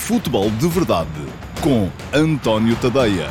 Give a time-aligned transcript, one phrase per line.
[0.00, 1.08] Futebol de Verdade
[1.62, 3.28] com António Tadeia.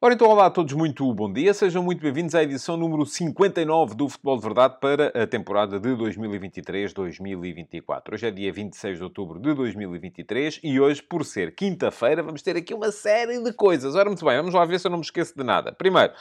[0.00, 1.52] Ora então, olá a todos, muito bom dia.
[1.52, 5.88] Sejam muito bem-vindos à edição número 59 do Futebol de Verdade para a temporada de
[5.90, 8.14] 2023-2024.
[8.14, 12.56] Hoje é dia 26 de outubro de 2023 e hoje, por ser quinta-feira, vamos ter
[12.56, 13.96] aqui uma série de coisas.
[13.96, 15.72] Ora, muito bem, vamos lá ver se eu não me esqueço de nada.
[15.72, 16.12] Primeiro,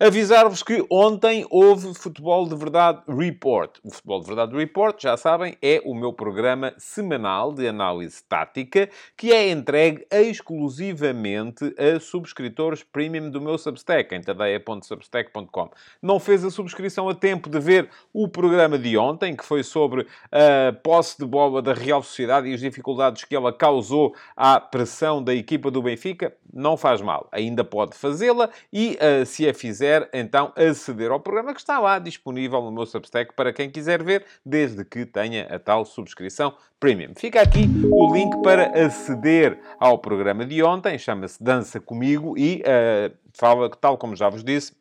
[0.00, 3.78] Avisar-vos que ontem houve Futebol de Verdade Report.
[3.84, 8.90] O Futebol de Verdade Report, já sabem, é o meu programa semanal de análise tática
[9.16, 15.70] que é entregue exclusivamente a subscritores premium do meu Substack, em tadeia.substack.com.
[16.02, 20.08] Não fez a subscrição a tempo de ver o programa de ontem, que foi sobre
[20.32, 25.22] a posse de bola da Real Sociedade e as dificuldades que ela causou à pressão
[25.22, 26.34] da equipa do Benfica?
[26.52, 27.28] Não faz mal.
[27.30, 31.78] Ainda pode fazê-la e, uh, se a fizer, quiser então aceder ao programa que está
[31.78, 36.54] lá disponível no meu Substack para quem quiser ver, desde que tenha a tal subscrição
[36.80, 37.12] premium.
[37.14, 43.14] Fica aqui o link para aceder ao programa de ontem, chama-se Dança Comigo e uh,
[43.34, 44.72] fala, tal como já vos disse,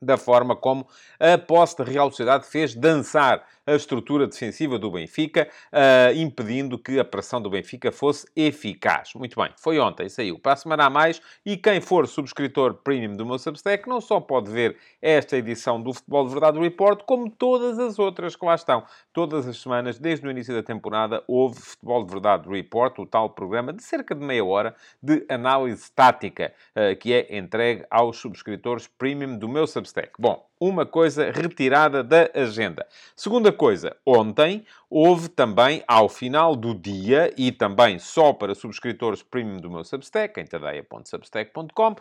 [0.00, 0.86] da forma como
[1.20, 6.98] a posse da Real Sociedade fez dançar a estrutura defensiva do Benfica, uh, impedindo que
[6.98, 9.14] a pressão do Benfica fosse eficaz.
[9.14, 10.38] Muito bem, foi ontem, saiu.
[10.38, 14.20] Para a semana a mais, e quem for subscritor premium do meu Substack não só
[14.20, 18.54] pode ver esta edição do Futebol de Verdade Report, como todas as outras que lá
[18.54, 18.84] estão.
[19.12, 23.30] Todas as semanas, desde o início da temporada, houve Futebol de Verdade Report, o tal
[23.30, 28.86] programa de cerca de meia hora de análise tática, uh, que é entregue aos subscritores
[28.86, 30.12] premium do meu Substack.
[30.18, 32.86] Bom, uma coisa retirada da agenda.
[33.16, 39.56] Segunda coisa, ontem houve também, ao final do dia, e também só para subscritores premium
[39.56, 41.96] do meu Substack, em tadeia.substack.com,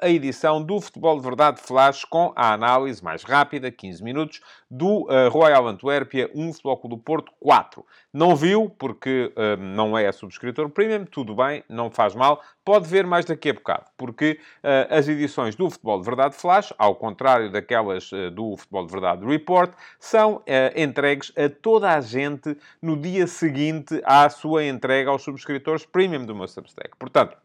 [0.00, 5.06] a edição do Futebol de Verdade Flash com a análise mais rápida, 15 minutos, do
[5.30, 7.84] Royal Antuérpia 1, Futebol Clube do Porto 4.
[8.10, 13.26] Não viu, porque não é subscritor premium, tudo bem, não faz mal, pode ver mais
[13.26, 14.40] daqui a bocado, porque
[14.88, 19.70] as edições do Futebol de Verdade Flash, ao contrário daquelas do Futebol de Verdade Report,
[19.98, 20.42] são
[20.82, 26.34] entregues a toda a gente no dia seguinte à sua entrega aos subscritores premium do
[26.34, 26.96] meu Substack.
[26.98, 27.36] Portanto,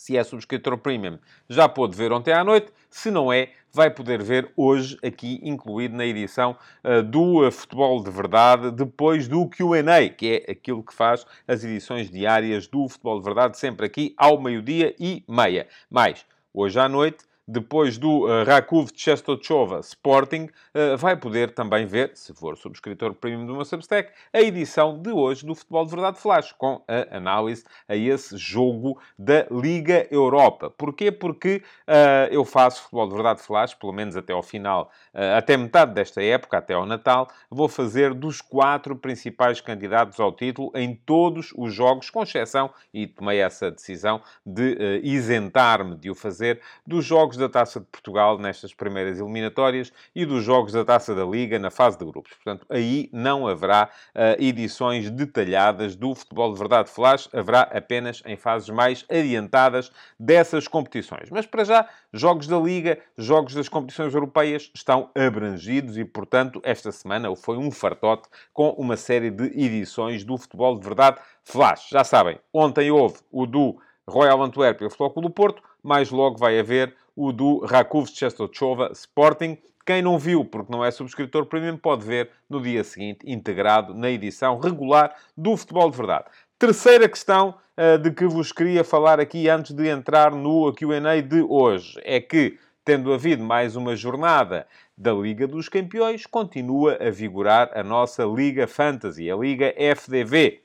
[0.00, 2.72] se é subscritor premium, já pôde ver ontem à noite.
[2.88, 8.02] Se não é, vai poder ver hoje, aqui incluído na edição uh, do uh, Futebol
[8.02, 13.18] de Verdade, depois do QA, que é aquilo que faz as edições diárias do Futebol
[13.18, 15.68] de Verdade, sempre aqui ao meio-dia e meia.
[15.90, 16.24] Mais,
[16.54, 22.32] hoje à noite depois do uh, Rakov Czestochowa Sporting, uh, vai poder também ver, se
[22.32, 26.52] for subscritor premium do meu Substack, a edição de hoje do Futebol de Verdade Flash,
[26.52, 30.70] com a análise a esse jogo da Liga Europa.
[30.70, 31.10] Porquê?
[31.10, 34.90] Porque uh, eu faço Futebol de Verdade Flash, pelo menos até ao final,
[35.36, 40.70] até metade desta época, até ao Natal, vou fazer dos quatro principais candidatos ao título
[40.74, 46.60] em todos os jogos, com exceção, e tomei essa decisão de isentar-me de o fazer,
[46.86, 51.24] dos jogos da Taça de Portugal nestas primeiras eliminatórias e dos jogos da Taça da
[51.24, 52.32] Liga na fase de grupos.
[52.32, 58.36] Portanto, aí não haverá uh, edições detalhadas do Futebol de Verdade Flash, haverá apenas em
[58.36, 61.30] fases mais adiantadas dessas competições.
[61.30, 66.92] Mas para já, jogos da Liga, jogos das competições europeias estão abrangidos e, portanto, esta
[66.92, 71.88] semana foi um fartote com uma série de edições do Futebol de Verdade Flash.
[71.90, 73.78] Já sabem, ontem houve o do
[74.08, 78.92] Royal Antwerp e o Futebol do Porto, mais logo vai haver o do Rakov Czestochowa
[78.92, 79.58] Sporting.
[79.84, 84.10] Quem não viu, porque não é subscritor premium, pode ver no dia seguinte, integrado na
[84.10, 86.26] edição regular do Futebol de Verdade.
[86.58, 91.42] Terceira questão uh, de que vos queria falar aqui antes de entrar no Q&A de
[91.42, 97.70] hoje é que, tendo havido mais uma jornada da Liga dos Campeões, continua a vigorar
[97.74, 100.60] a nossa Liga Fantasy, a Liga FDV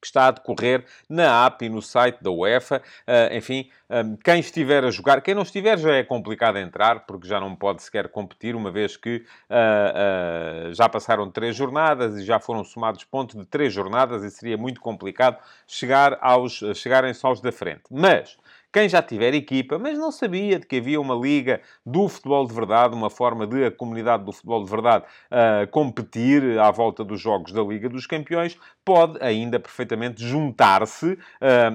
[0.00, 2.82] que está a decorrer na app e no site da UEFA.
[3.06, 7.26] Uh, enfim, um, quem estiver a jogar, quem não estiver já é complicado entrar, porque
[7.26, 12.24] já não pode sequer competir, uma vez que uh, uh, já passaram três jornadas e
[12.24, 17.40] já foram somados pontos de três jornadas e seria muito complicado chegar aos, chegarem-se aos
[17.40, 17.82] da frente.
[17.90, 18.36] Mas
[18.72, 22.52] quem já tiver equipa, mas não sabia de que havia uma liga do futebol de
[22.52, 27.20] verdade, uma forma de a comunidade do futebol de verdade uh, competir à volta dos
[27.20, 31.18] jogos da Liga dos Campeões, pode ainda perfeitamente juntar-se uh,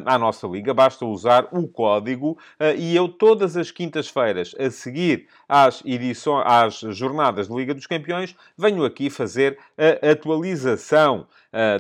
[0.06, 0.74] à nossa liga.
[0.74, 6.80] Basta usar o código uh, e eu todas as quintas-feiras a seguir às edições, às
[6.96, 11.28] jornadas da Liga dos Campeões, venho aqui fazer a atualização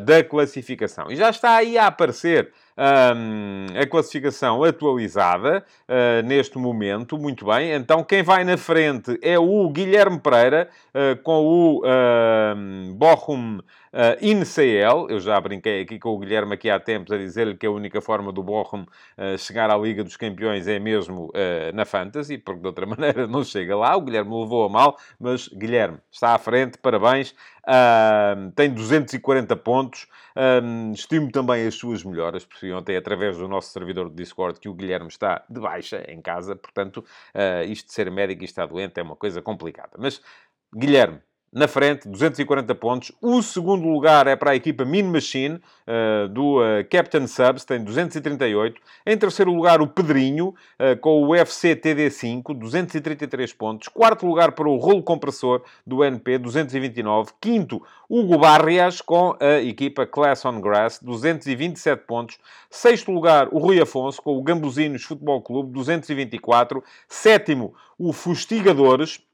[0.03, 1.11] da classificação.
[1.11, 7.17] E já está aí a aparecer um, a classificação atualizada uh, neste momento.
[7.17, 7.71] Muito bem.
[7.71, 13.59] Então, quem vai na frente é o Guilherme Pereira, uh, com o uh, Bochum
[13.93, 15.09] uh, INCL.
[15.09, 18.01] Eu já brinquei aqui com o Guilherme aqui há tempos a dizer-lhe que a única
[18.01, 18.85] forma do Bochum
[19.37, 21.31] chegar à Liga dos Campeões é mesmo
[21.73, 23.95] na Fantasy, porque de outra maneira não chega lá.
[23.95, 27.35] O Guilherme levou a mal, mas Guilherme está à frente, parabéns.
[28.55, 30.07] tem 240 pontos.
[30.93, 34.73] Estimo também as suas melhoras, porque ontem, através do nosso servidor de Discord, que o
[34.73, 38.99] Guilherme está de baixa em casa, portanto, uh, isto de ser médico e estar doente
[38.99, 39.91] é uma coisa complicada.
[39.97, 40.21] Mas,
[40.75, 41.19] Guilherme,
[41.53, 43.11] na frente, 240 pontos.
[43.21, 47.83] O segundo lugar é para a equipa Min Machine, uh, do uh, Captain Subs, tem
[47.83, 48.81] 238.
[49.05, 53.87] Em terceiro lugar, o Pedrinho, uh, com o UFC TD5, 233 pontos.
[53.87, 57.31] Quarto lugar para o Rolo Compressor, do NP, 229.
[57.39, 62.39] Quinto, Hugo Barrias, com a equipa Class on Grass, 227 pontos.
[62.69, 66.83] Sexto lugar, o Rui Afonso, com o Gambuzinos Futebol Clube, 224.
[67.07, 69.32] Sétimo, o Fustigadores, eh,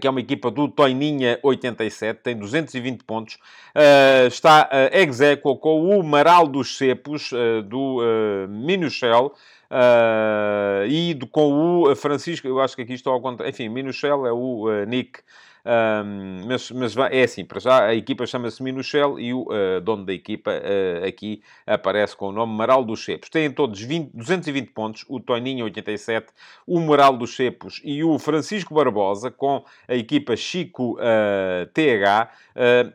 [0.00, 3.34] que é uma equipa do Toininha 87, tem 220 pontos.
[3.74, 9.34] Uh, está uh, ex com o Maral dos Cepos, uh, do uh, Minuchel.
[9.70, 13.50] Uh, e do, com o Francisco, eu acho que aqui estou ao contrário.
[13.50, 15.20] Enfim, Minuchel é o Nick
[15.68, 20.02] um, mas, mas é assim, para já a equipa chama-se Minuchel e o uh, dono
[20.02, 23.28] da equipa uh, aqui aparece com o nome Maral dos Cepos.
[23.28, 26.28] Têm todos 20, 220 pontos, o Toninho 87,
[26.66, 32.30] o Moral dos Cepos e o Francisco Barbosa com a equipa Chico uh, ah, TH,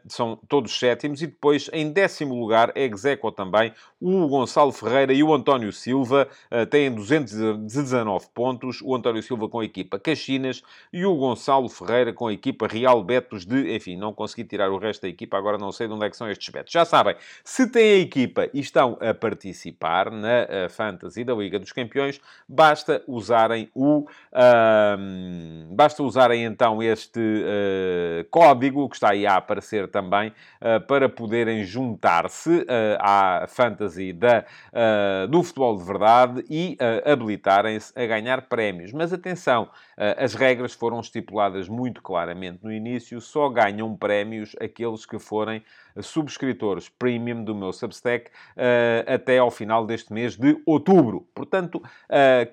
[0.08, 3.72] são todos sétimos e depois em décimo lugar, execo também,
[4.04, 6.28] o Gonçalo Ferreira e o António Silva,
[6.70, 10.62] têm 219 pontos, o António Silva com a equipa Caxinas
[10.92, 14.78] e o Gonçalo Ferreira com a equipa Real Betos de, enfim, não consegui tirar o
[14.78, 16.74] resto da equipa, agora não sei de onde é que são estes betos.
[16.74, 21.60] Já sabem, se têm a equipa e estão a participar na uh, Fantasy da Liga
[21.60, 24.00] dos Campeões, basta usarem o...
[24.32, 31.08] Uh, basta usarem então este uh, código que está aí a aparecer também ah, para
[31.08, 32.66] poderem juntar-se
[33.00, 34.46] à Fantasy da,
[35.30, 38.92] do futebol de verdade e habilitarem-se a ganhar prémios.
[38.92, 39.70] Mas atenção,
[40.18, 45.64] as regras foram estipuladas muito claramente no início, só ganham prémios aqueles que forem
[46.02, 51.28] subscritores premium do meu Substack uh, até ao final deste mês de outubro.
[51.36, 51.82] Portanto,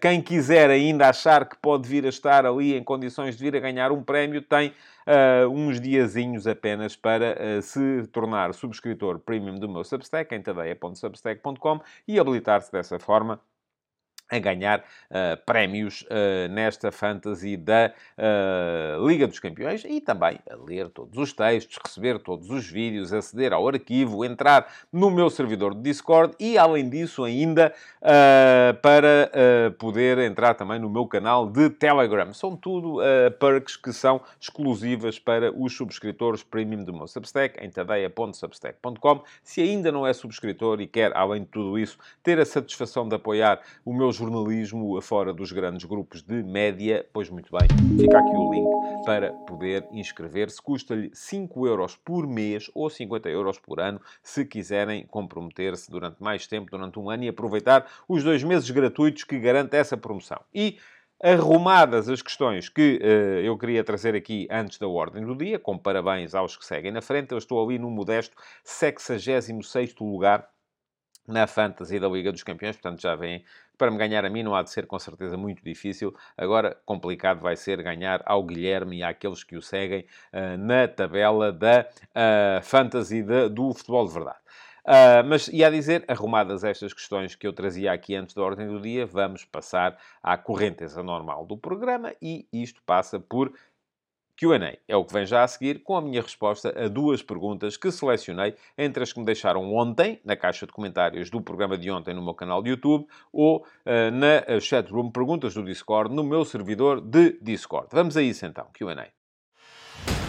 [0.01, 3.61] quem quiser ainda achar que pode vir a estar ali em condições de vir a
[3.61, 4.75] ganhar um prémio, tem
[5.51, 12.71] uns diazinhos apenas para se tornar subscritor premium do meu Substack em tadeia.substack.com e habilitar-se
[12.71, 13.41] dessa forma
[14.31, 20.55] a ganhar uh, prémios uh, nesta fantasy da uh, Liga dos Campeões e também a
[20.55, 25.75] ler todos os textos, receber todos os vídeos, aceder ao arquivo, entrar no meu servidor
[25.75, 27.75] de Discord e, além disso, ainda
[28.82, 29.31] para
[29.79, 32.32] poder entrar também no meu canal de Telegram.
[32.32, 32.99] São tudo
[33.38, 39.23] perks que são exclusivas para os subscritores premium do meu Substack em tadeia.substack.com.
[39.43, 43.15] Se ainda não é subscritor e quer, além de tudo isso, ter a satisfação de
[43.15, 47.67] apoiar o meu jornalismo fora dos grandes grupos de média, pois muito bem,
[47.99, 50.61] fica aqui o link para poder inscrever-se.
[50.61, 56.46] Custa-lhe 5 euros por mês ou 50 euros por ano, se quiserem comprometer-se durante mais
[56.46, 60.40] tempo, durante um ano, e aproveitar os dois meses gratuitos que garante essa promoção.
[60.55, 60.76] E
[61.22, 65.78] arrumadas as questões que uh, eu queria trazer aqui antes da ordem do dia, com
[65.78, 70.46] parabéns aos que seguem na frente, eu estou ali no modesto 66 lugar
[71.27, 73.44] na Fantasy da Liga dos Campeões, portanto já vem
[73.81, 76.15] para me ganhar a mim não há de ser com certeza muito difícil.
[76.37, 81.51] Agora, complicado vai ser ganhar ao Guilherme e àqueles que o seguem uh, na tabela
[81.51, 84.39] da uh, Fantasy de, do futebol de verdade.
[84.84, 88.81] Uh, mas, a dizer, arrumadas estas questões que eu trazia aqui antes da ordem do
[88.81, 93.51] dia, vamos passar à correnteza normal do programa e isto passa por
[94.41, 94.79] QA.
[94.89, 97.91] É o que vem já a seguir com a minha resposta a duas perguntas que
[97.91, 102.15] selecionei entre as que me deixaram ontem, na caixa de comentários do programa de ontem
[102.15, 107.01] no meu canal de YouTube, ou uh, na chatroom Perguntas do Discord, no meu servidor
[107.01, 107.89] de Discord.
[107.93, 109.09] Vamos a isso então, QA.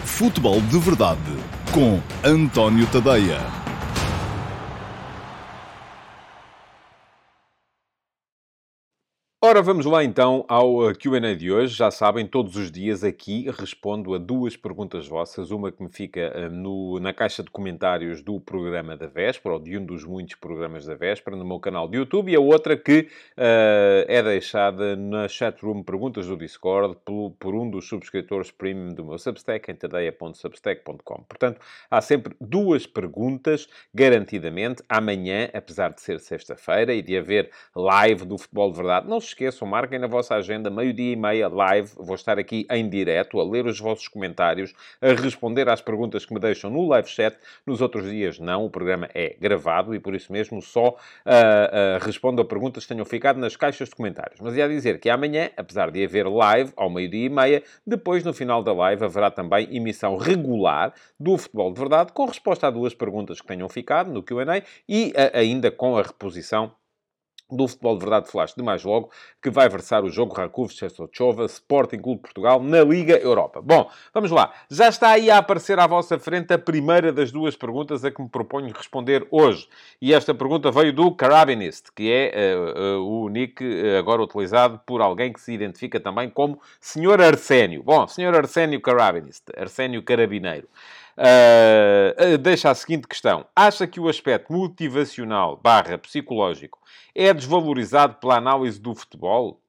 [0.04, 1.20] Futebol de Verdade
[1.72, 3.61] com António Tadeia.
[9.52, 11.76] Ora, vamos lá então ao uh, QA de hoje.
[11.76, 15.50] Já sabem, todos os dias aqui respondo a duas perguntas vossas.
[15.50, 19.60] Uma que me fica uh, no, na caixa de comentários do programa da Véspera, ou
[19.60, 22.78] de um dos muitos programas da Véspera, no meu canal de YouTube, e a outra
[22.78, 23.00] que
[23.36, 29.04] uh, é deixada na chatroom Perguntas do Discord por, por um dos subscritores premium do
[29.04, 31.24] meu Substack, em tadeia.substack.com.
[31.28, 34.82] Portanto, há sempre duas perguntas, garantidamente.
[34.88, 39.41] Amanhã, apesar de ser sexta-feira e de haver live do Futebol de Verdade, não se
[39.42, 41.90] esqueçam, marquem na vossa agenda, meio-dia e meia, live.
[41.96, 46.32] Vou estar aqui em direto, a ler os vossos comentários, a responder às perguntas que
[46.32, 47.36] me deixam no live chat.
[47.66, 48.64] Nos outros dias, não.
[48.64, 52.88] O programa é gravado e, por isso mesmo, só uh, uh, respondo a perguntas que
[52.94, 54.40] tenham ficado nas caixas de comentários.
[54.40, 58.32] Mas ia dizer que amanhã, apesar de haver live ao meio-dia e meia, depois, no
[58.32, 62.94] final da live, haverá também emissão regular do Futebol de Verdade, com resposta a duas
[62.94, 66.72] perguntas que tenham ficado no QA e uh, ainda com a reposição
[67.52, 70.70] do Futebol de Verdade Flash de mais logo, que vai versar o jogo Rakov
[71.12, 73.60] Chova Sporting Clube Portugal na Liga Europa.
[73.60, 74.52] Bom, vamos lá.
[74.70, 78.22] Já está aí a aparecer à vossa frente a primeira das duas perguntas a que
[78.22, 79.68] me proponho responder hoje.
[80.00, 84.80] E esta pergunta veio do Carabinist, que é uh, uh, o nick uh, agora utilizado
[84.86, 87.20] por alguém que se identifica também como Sr.
[87.20, 87.82] Arsénio.
[87.82, 88.34] Bom, Sr.
[88.34, 90.68] Arsénio Carabinist, Arsénio Carabineiro.
[91.16, 93.44] Uh, deixa a seguinte questão.
[93.54, 96.78] Acha que o aspecto motivacional barra psicológico
[97.14, 99.60] é desvalorizado pela análise do futebol?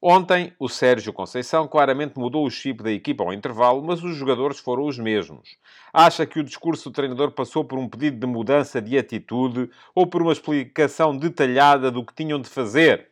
[0.00, 4.60] Ontem, o Sérgio Conceição claramente mudou o chip da equipa ao intervalo, mas os jogadores
[4.60, 5.56] foram os mesmos.
[5.92, 10.06] Acha que o discurso do treinador passou por um pedido de mudança de atitude ou
[10.06, 13.08] por uma explicação detalhada do que tinham de fazer?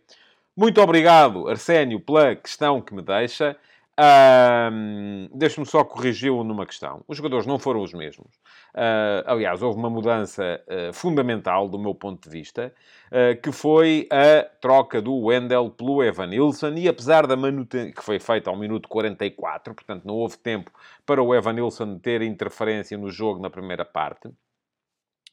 [0.56, 3.56] Muito obrigado, Arsénio, pela questão que me deixa.
[3.98, 7.02] Um, Deixe-me só corrigi-o numa questão.
[7.08, 8.36] Os jogadores não foram os mesmos.
[8.74, 12.74] Uh, aliás, houve uma mudança uh, fundamental, do meu ponto de vista,
[13.06, 16.74] uh, que foi a troca do Wendel pelo Evan Nilsson.
[16.74, 20.70] E apesar da manutenção, que foi feita ao minuto 44, portanto não houve tempo
[21.06, 24.28] para o Evan Nilsson ter interferência no jogo na primeira parte.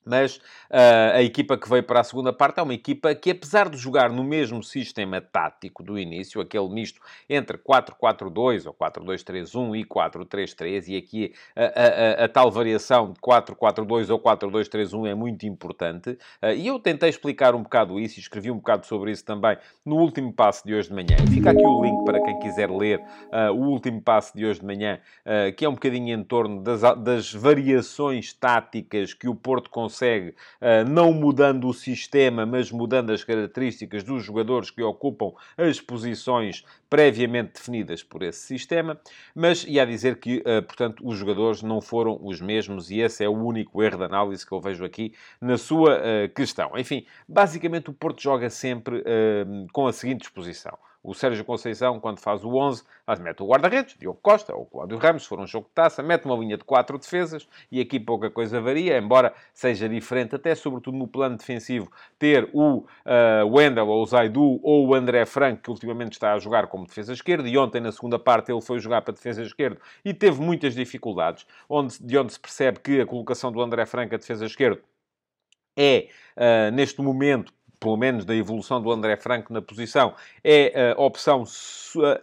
[0.05, 3.69] Mas uh, a equipa que veio para a segunda parte é uma equipa que, apesar
[3.69, 9.85] de jogar no mesmo sistema tático do início, aquele misto entre 4-4-2 ou 4-2-3-1 e
[9.85, 16.11] 4-3-3, e aqui a, a, a, tal variação de 4-4-2 ou 4-2-3-1 é muito importante,
[16.41, 19.57] uh, e eu tentei explicar um bocado isso e escrevi um bocado sobre isso também
[19.85, 21.17] no último passo de hoje de manhã.
[21.33, 24.65] Fica aqui o link para quem quiser ler uh, o último passo de hoje de
[24.65, 24.99] manhã,
[25.55, 30.89] que é um bocadinho em torno das, das variações táticas que o Porto consegue, uh,
[30.89, 37.53] não mudando o sistema, mas mudando as características dos jogadores que ocupam as posições previamente
[37.53, 38.99] definidas por esse sistema.
[39.35, 43.29] Mas ia dizer que, uh, portanto, os jogadores não foram os mesmos e esse é
[43.29, 46.71] o único erro de análise que eu vejo aqui na sua uh, questão.
[46.75, 49.03] Enfim, basicamente o Porto joga sempre
[49.71, 50.77] com a seguinte disposição.
[51.03, 52.83] O Sérgio Conceição, quando faz o 11,
[53.19, 56.23] mete o guarda-redes, Diogo Costa ou Cláudio Ramos, se for um jogo de taça, mete
[56.23, 60.97] uma linha de quatro defesas e aqui pouca coisa varia, embora seja diferente, até sobretudo
[60.97, 62.85] no plano defensivo, ter o uh,
[63.45, 67.11] Wendel ou o Zaidu ou o André Franco, que ultimamente está a jogar como defesa
[67.11, 70.73] esquerda, e ontem na segunda parte ele foi jogar para defesa esquerda e teve muitas
[70.73, 74.79] dificuldades, onde, de onde se percebe que a colocação do André Franco a defesa esquerda
[75.75, 76.07] é,
[76.37, 81.43] uh, neste momento, pelo menos da evolução do André Franco na posição, é a opção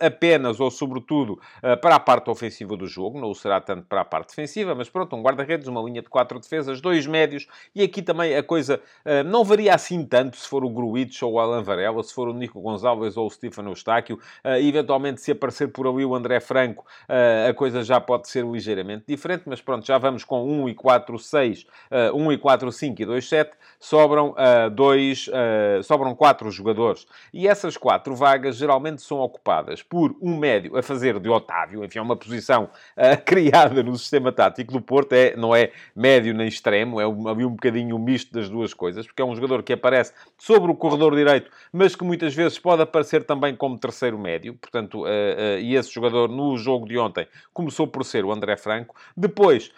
[0.01, 4.05] apenas ou sobretudo eh, para a parte ofensiva do jogo, não será tanto para a
[4.05, 8.03] parte defensiva, mas pronto, um guarda-redes, uma linha de quatro defesas, dois médios, e aqui
[8.03, 11.63] também a coisa eh, não varia assim tanto se for o Gruitch ou o Alan
[11.63, 15.87] Varela, se for o Nico Gonzalez ou o Stefano Eustáquio, eh, eventualmente se aparecer por
[15.87, 16.85] ali o André Franco,
[17.49, 21.19] a coisa já pode ser ligeiramente diferente, mas pronto, já vamos com 1 e 4,
[21.19, 21.67] 6,
[22.15, 24.35] 1 e 4, 5 e 2, 7, sobram
[24.73, 25.29] dois,
[25.83, 31.19] sobram quatro jogadores, e essas quatro vagas geralmente são ocupadas por um médio a fazer
[31.19, 32.65] de Otávio, enfim, é uma posição
[32.97, 37.29] uh, criada no sistema tático do Porto, é, não é médio nem extremo, é um,
[37.29, 40.71] ali um bocadinho um misto das duas coisas, porque é um jogador que aparece sobre
[40.71, 45.59] o corredor direito, mas que muitas vezes pode aparecer também como terceiro médio, portanto, uh,
[45.61, 48.95] e esse jogador no jogo de ontem começou por ser o André Franco.
[49.17, 49.71] Depois,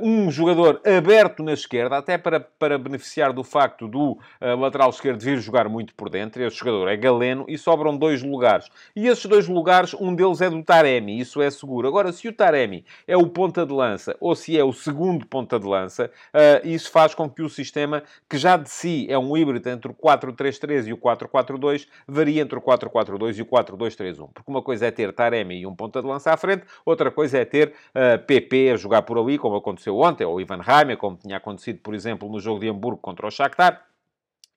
[0.00, 5.38] um jogador aberto na esquerda, até para, para beneficiar do facto do lateral esquerdo vir
[5.38, 8.68] jogar muito por dentro, esse jogador é Galeno, e sobram dois lugares.
[8.94, 11.88] E esses dois lugares, um deles é do Taremi, isso é seguro.
[11.88, 15.58] Agora, se o Taremi é o ponta de lança ou se é o segundo ponta
[15.58, 19.36] de lança, uh, isso faz com que o sistema, que já de si é um
[19.36, 24.28] híbrido entre o 4-3-3 e o 4-4-2, varie entre o 4-4-2 e o 4-2-3-1.
[24.32, 27.38] Porque uma coisa é ter Taremi e um ponta de lança à frente, outra coisa
[27.38, 27.72] é ter uh,
[28.14, 31.80] ah, PP a jogar por ali, como aconteceu ontem, ou Ivan Reimer, como tinha acontecido,
[31.80, 33.87] por exemplo, no jogo de Hamburgo contra o Shakhtar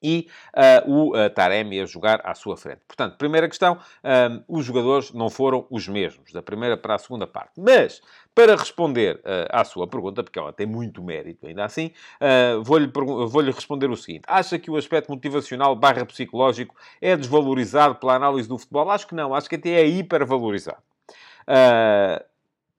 [0.02, 0.28] e
[0.86, 2.80] uh, o uh, Taremi a jogar à sua frente.
[2.86, 7.26] Portanto, primeira questão, um, os jogadores não foram os mesmos, da primeira para a segunda
[7.26, 7.60] parte.
[7.60, 8.00] Mas,
[8.34, 11.92] para responder uh, à sua pergunta, porque ela tem muito mérito ainda assim,
[12.62, 14.24] vou-lhe vou responder o seguinte.
[14.26, 18.90] Acha que o aspecto motivacional barra psicológico é desvalorizado pela análise do futebol?
[18.90, 20.82] Acho que não, acho que até é hipervalorizado.
[21.42, 22.24] Uh,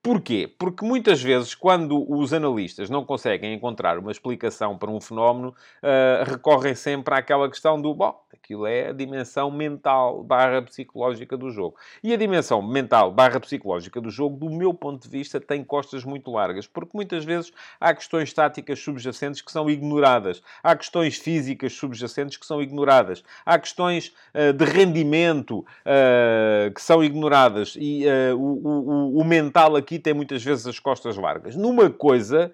[0.04, 0.54] Porquê?
[0.60, 6.30] Porque muitas vezes, quando os analistas não conseguem encontrar uma explicação para um fenómeno, uh,
[6.30, 8.14] recorrem sempre àquela questão do, bom,
[8.54, 11.76] aquilo é a dimensão mental barra psicológica do jogo.
[12.04, 16.04] E a dimensão mental barra psicológica do jogo, do meu ponto de vista, tem costas
[16.04, 21.74] muito largas, porque muitas vezes há questões táticas subjacentes que são ignoradas, há questões físicas
[21.74, 28.06] subjacentes que são ignoradas, há questões uh, de rendimento uh, que são ignoradas, e
[28.36, 31.56] o, o, o mental aqui tem muitas vezes as costas largas.
[31.56, 32.52] Numa coisa,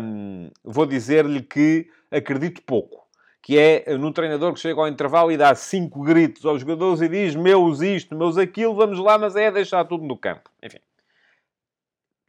[0.00, 3.07] hum, vou dizer-lhe que acredito pouco.
[3.42, 7.08] Que é num treinador que chega ao intervalo e dá cinco gritos aos jogadores e
[7.08, 10.50] diz meus isto, meus aquilo, vamos lá, mas é deixar tudo no campo.
[10.62, 10.78] Enfim.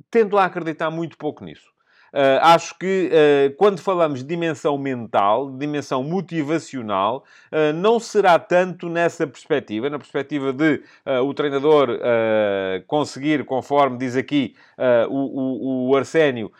[0.09, 1.69] Tendo lá acreditar muito pouco nisso.
[2.13, 8.39] Uh, acho que uh, quando falamos de dimensão mental, de dimensão motivacional, uh, não será
[8.39, 10.81] tanto nessa perspectiva, na perspectiva de
[11.23, 11.99] o treinador
[12.87, 14.55] conseguir, conforme diz aqui
[15.09, 16.51] o, o, o, Arsénio,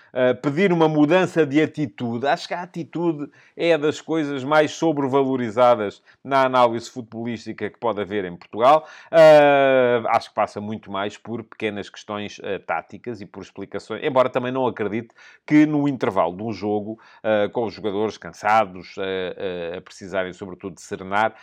[0.42, 2.28] pedir uma mudança de atitude.
[2.28, 8.26] Acho que a atitude é das coisas mais sobrevalorizadas na análise futebolística que pode haver
[8.26, 8.88] em Portugal.
[10.10, 14.66] acho que passa muito mais por pequenas questões táticas e por explicações, embora também não
[14.68, 15.10] acredite
[15.50, 20.76] que no intervalo de um jogo, uh, com os jogadores cansados, uh, a precisarem sobretudo
[20.76, 21.34] de serenar,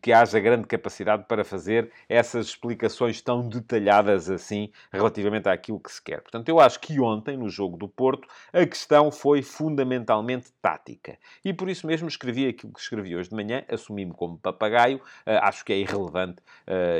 [0.00, 6.00] que haja grande capacidade para fazer essas explicações tão detalhadas assim relativamente àquilo que se
[6.00, 6.20] quer.
[6.20, 11.18] Portanto, eu acho que ontem, no jogo do Porto, a questão foi fundamentalmente tática.
[11.44, 15.64] E por isso mesmo escrevi aquilo que escrevi hoje de manhã, assumi-me como papagaio, acho
[15.64, 16.42] que é irrelevante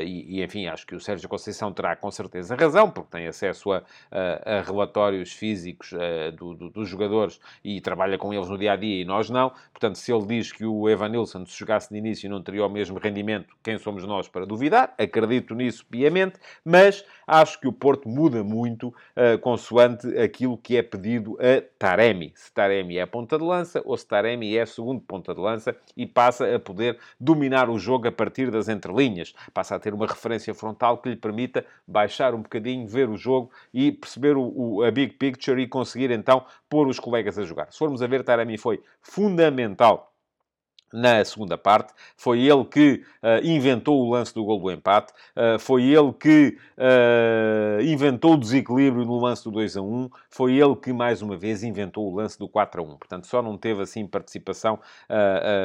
[0.03, 3.71] e, e, enfim, acho que o Sérgio Conceição terá com certeza razão, porque tem acesso
[3.71, 5.93] a, a, a relatórios físicos
[6.31, 9.51] do, do, dos jogadores e trabalha com eles no dia a dia e nós não.
[9.71, 12.69] Portanto, se ele diz que o Evan Nilsson, se jogasse de início, não teria o
[12.69, 14.93] mesmo rendimento, quem somos nós para duvidar?
[14.97, 20.81] Acredito nisso piamente, mas acho que o Porto muda muito uh, consoante aquilo que é
[20.81, 22.31] pedido a Taremi.
[22.35, 26.05] Se Taremi é ponta de lança ou se Taremi é segundo ponta de lança e
[26.05, 29.33] passa a poder dominar o jogo a partir das entrelinhas.
[29.53, 33.51] Passa a ter uma referência frontal que lhe permita baixar um bocadinho, ver o jogo
[33.73, 37.71] e perceber o, o, a big picture e conseguir então pôr os colegas a jogar.
[37.71, 40.13] Se formos a ver, Taremi foi fundamental
[40.91, 41.93] na segunda parte.
[42.15, 45.13] Foi ele que uh, inventou o lance do gol do empate.
[45.35, 50.09] Uh, foi ele que uh, inventou o desequilíbrio no lance do 2 a 1.
[50.29, 52.97] Foi ele que, mais uma vez, inventou o lance do 4 a 1.
[52.97, 54.79] Portanto, só não teve, assim, participação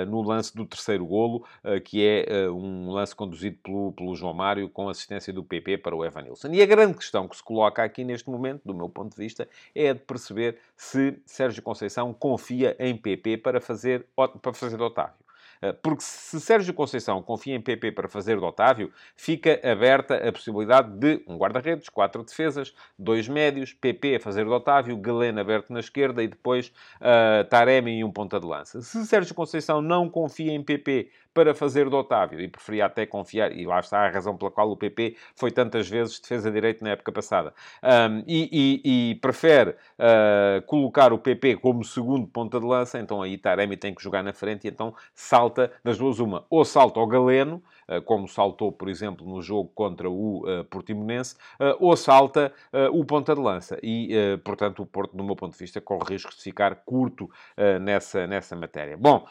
[0.08, 1.44] no lance do terceiro golo,
[1.84, 6.04] que é um lance conduzido pelo, pelo João Mário com assistência do PP para o
[6.04, 6.48] Evanilson.
[6.52, 9.48] E a grande questão que se coloca aqui neste momento, do meu ponto de vista,
[9.74, 15.21] é a de perceber se Sérgio Conceição confia em PP para fazer, para fazer Otávio.
[15.62, 20.32] Eh, porque se Sérgio Conceição confia em PP para fazer do Otávio, fica aberta a
[20.32, 25.72] possibilidade de um guarda-redes, quatro defesas, dois médios, PP a fazer do Otávio, Galeno aberto
[25.72, 28.80] na esquerda e depois uh, Taremi e um ponta de lança.
[28.82, 33.52] Se Sérgio Conceição não confia em PP para fazer do Otávio e preferia até confiar,
[33.52, 36.90] e lá está a razão pela qual o PP foi tantas vezes defesa direito na
[36.90, 38.48] época passada, um, e,
[38.84, 43.76] e, e, prefere uh, colocar o PP como segundo ponta de lança, então aí Taremi
[43.76, 47.62] tem que jogar na frente e então salta das duas uma, ou salta ao Galeno,
[47.88, 51.36] uh, como saltou, por exemplo, no jogo contra o uh, Portimonense,
[51.78, 52.52] ou salta
[52.92, 53.78] o ponta de lança.
[53.82, 57.30] E, portanto, o Porto, do meu ponto de vista, corre risco de ficar curto
[57.80, 58.96] nessa, nessa matéria.
[58.96, 59.26] Bom,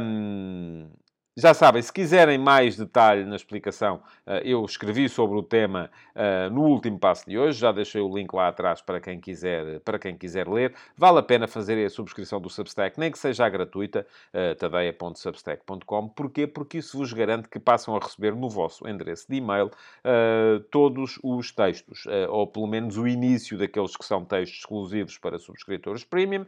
[0.00, 0.88] um,
[1.34, 6.50] já sabem, se quiserem mais detalhe na explicação, eh, eu escrevi sobre o tema eh,
[6.50, 9.98] no último passo de hoje, já deixei o link lá atrás para quem quiser, para
[9.98, 10.74] quem quiser ler.
[10.94, 16.08] Vale a pena fazer a subscrição do Substack, nem que seja gratuita, eh, tadeia.substack.com.
[16.10, 16.46] Porquê?
[16.46, 19.70] Porque isso vos garante que passam a receber no vosso endereço de e-mail
[20.70, 26.04] todos os textos, ou pelo menos o início daqueles que são textos exclusivos para subscritores
[26.04, 26.44] premium,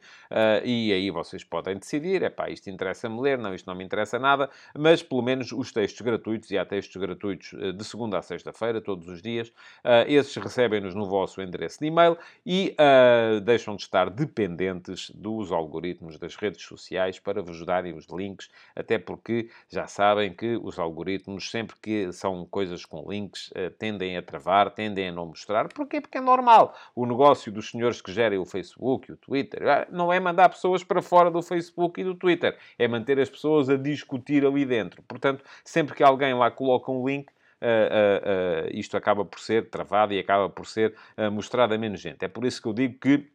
[0.64, 4.18] e aí vocês podem decidir, é pá, isto interessa-me ler, não, isto não me interessa
[4.18, 8.80] nada, mas pelo menos os textos gratuitos, e há textos gratuitos de segunda a sexta-feira,
[8.80, 9.52] todos os dias,
[10.06, 12.74] esses recebem-nos no vosso endereço de e-mail e
[13.44, 18.98] deixam de estar dependentes dos algoritmos das redes sociais para vos darem os links, até
[18.98, 24.70] porque já sabem que os algoritmos, sempre que são coisas com links, tendem a travar,
[24.70, 25.68] tendem a não mostrar.
[25.68, 26.00] Porquê?
[26.00, 26.76] Porque é normal.
[26.94, 31.00] O negócio dos senhores que gerem o Facebook, o Twitter, não é mandar pessoas para
[31.00, 35.02] fora do Facebook e do Twitter, é manter as pessoas a discutir ali dentro.
[35.02, 39.70] Portanto, sempre que alguém lá coloca um link, Uh, uh, uh, isto acaba por ser
[39.70, 40.94] travado e acaba por ser
[41.32, 42.22] mostrado a menos gente.
[42.22, 43.26] É por isso que eu digo que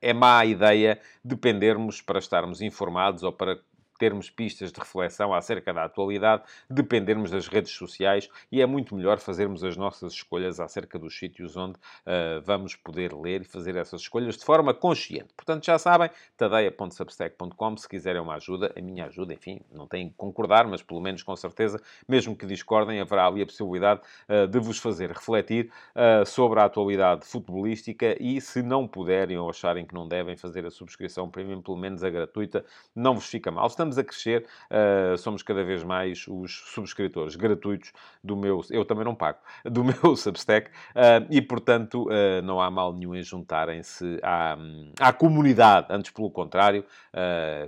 [0.00, 3.58] é má ideia dependermos para estarmos informados ou para
[4.02, 9.20] termos pistas de reflexão acerca da atualidade, dependermos das redes sociais e é muito melhor
[9.20, 14.00] fazermos as nossas escolhas acerca dos sítios onde uh, vamos poder ler e fazer essas
[14.00, 15.32] escolhas de forma consciente.
[15.36, 20.16] Portanto, já sabem, tadeia.substack.com, se quiserem uma ajuda, a minha ajuda, enfim, não têm que
[20.16, 24.58] concordar, mas pelo menos com certeza, mesmo que discordem, haverá ali a possibilidade uh, de
[24.58, 29.94] vos fazer refletir uh, sobre a atualidade futebolística e se não puderem ou acharem que
[29.94, 32.64] não devem fazer a subscrição premium, pelo menos a gratuita,
[32.96, 33.68] não vos fica mal.
[33.68, 39.04] Estamos a crescer, uh, somos cada vez mais os subscritores gratuitos do meu, eu também
[39.04, 44.18] não pago, do meu Substack, uh, e portanto uh, não há mal nenhum em juntarem-se
[44.22, 44.56] à,
[45.00, 46.84] à comunidade, antes pelo contrário,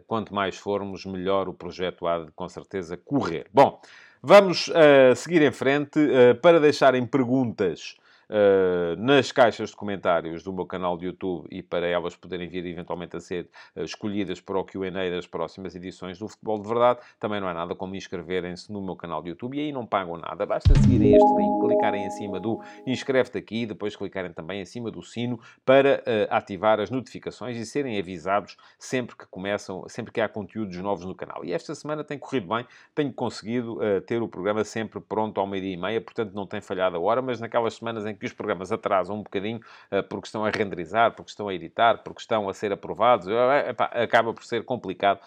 [0.07, 3.47] quanto mais formos, melhor o projeto há de com certeza correr.
[3.53, 3.81] Bom,
[4.23, 4.71] vamos
[5.17, 5.99] seguir em frente
[6.41, 7.97] para deixarem perguntas
[8.31, 12.65] uh, nas caixas de comentários do meu canal de YouTube e para elas poderem vir
[12.67, 17.01] eventualmente a ser uh, escolhidas para o QA das próximas edições do Futebol de Verdade.
[17.19, 20.17] Também não há nada como inscreverem-se no meu canal de YouTube e aí não pagam
[20.17, 20.47] nada.
[20.47, 24.65] Basta seguirem este link, clicarem em cima do inscreve-te aqui e depois clicarem também em
[24.65, 30.13] cima do sino para uh, ativar as notificações e serem avisados sempre que começam, sempre
[30.13, 31.45] que há conteúdos novos no canal.
[31.45, 35.75] E esta semana tem corrido bem, tenho conseguido ter o programa sempre pronto ao meio-dia
[35.75, 38.73] e meia, portanto não tem falhado a hora, mas naquelas semanas em que os programas
[38.73, 42.55] atrasam um bocadinho uh, porque estão a renderizar, porque estão a editar, porque estão a
[42.55, 45.21] ser aprovados, uh, epá, acaba por ser complicado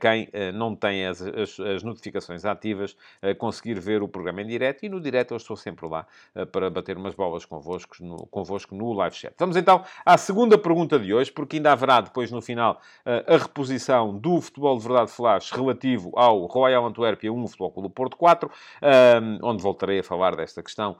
[0.00, 2.96] quem não tem as, as, as notificações ativas
[3.38, 6.06] conseguir ver o programa em direto e no direto eu estou sempre lá
[6.50, 9.34] para bater umas bolas convosco no, convosco no live chat.
[9.38, 14.16] Vamos então à segunda pergunta de hoje, porque ainda haverá depois no final a reposição
[14.18, 18.50] do Futebol de Verdade Flash relativo ao Royal Antuérpia 1, Futebol Clube Porto 4,
[19.42, 20.96] onde voltarei a falar desta questão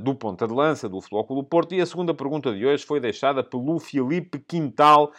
[0.00, 1.74] do ponta de lança, do Futebol Clube Porto.
[1.74, 5.12] E a segunda pergunta de hoje foi deixada pelo Filipe Quintal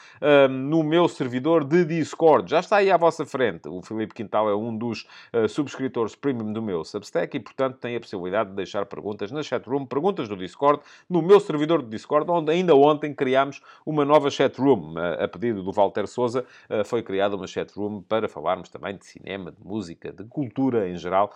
[0.49, 2.49] no meu servidor de Discord.
[2.49, 3.67] Já está aí à vossa frente.
[3.67, 7.95] O Filipe Quintal é um dos uh, subscritores premium do meu Substack e, portanto, tem
[7.95, 12.29] a possibilidade de deixar perguntas na chatroom, perguntas do Discord, no meu servidor de Discord,
[12.29, 14.93] onde ainda ontem criámos uma nova chatroom.
[14.93, 19.05] Uh, a pedido do Walter Souza, uh, foi criada uma chatroom para falarmos também de
[19.05, 21.33] cinema, de música, de cultura em geral.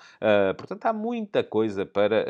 [0.58, 2.26] portanto, há muita coisa para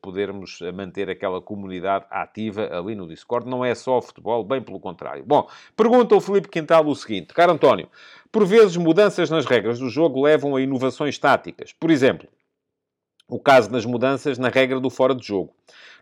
[0.00, 3.48] podermos manter aquela comunidade ativa ali no Discord.
[3.48, 5.24] Não é só futebol, bem pelo contrário.
[5.26, 7.34] Bom, pergunta o Felipe Quintal o seguinte.
[7.34, 7.88] Caro António,
[8.30, 11.72] por vezes mudanças nas regras do jogo levam a inovações táticas.
[11.72, 12.28] Por exemplo,
[13.32, 15.54] o caso das mudanças na regra do fora de jogo.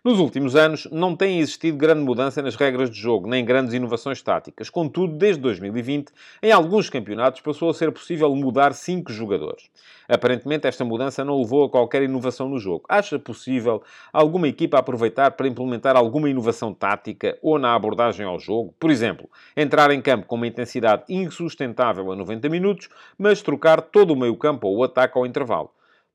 [0.03, 4.21] Nos últimos anos, não tem existido grande mudança nas regras de jogo, nem grandes inovações
[4.21, 4.69] táticas.
[4.69, 6.11] Contudo, desde 2020,
[6.43, 9.69] em alguns campeonatos passou a ser possível mudar 5 jogadores.
[10.09, 12.83] Aparentemente, esta mudança não levou a qualquer inovação no jogo.
[12.89, 18.75] Acha possível alguma equipa aproveitar para implementar alguma inovação tática ou na abordagem ao jogo?
[18.77, 24.11] Por exemplo, entrar em campo com uma intensidade insustentável a 90 minutos, mas trocar todo
[24.11, 25.71] o meio-campo ou o ataque ao intervalo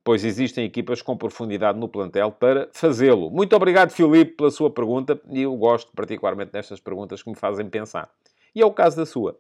[0.07, 3.29] pois existem equipas com profundidade no plantel para fazê-lo.
[3.29, 7.69] Muito obrigado, Filipe, pela sua pergunta, e eu gosto particularmente destas perguntas que me fazem
[7.69, 8.09] pensar.
[8.55, 9.37] E é o caso da sua.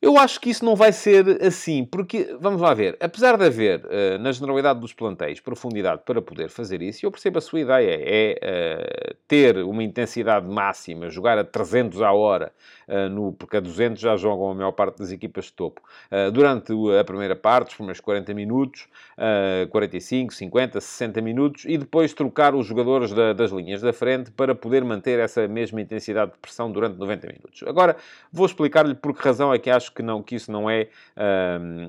[0.00, 3.82] Eu acho que isso não vai ser assim, porque, vamos lá ver, apesar de haver,
[3.86, 7.98] uh, na generalidade dos plantéis, profundidade para poder fazer isso, eu percebo a sua ideia,
[8.02, 12.52] é uh, ter uma intensidade máxima, jogar a 300 à hora,
[12.86, 15.80] uh, no, porque a 200 já jogam a maior parte das equipas de topo,
[16.32, 18.86] durante a primeira parte, os primeiros 40 minutos,
[19.70, 24.54] 45, 50, 60 minutos, e depois trocar os jogadores da, das linhas da frente para
[24.54, 27.62] poder manter essa mesma intensidade de pressão durante 90 minutos.
[27.66, 27.96] Agora,
[28.32, 30.88] vou explicar-lhe por que razão é que acho que, não, que isso não é,